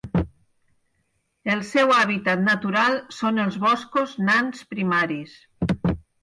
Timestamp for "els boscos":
3.45-4.17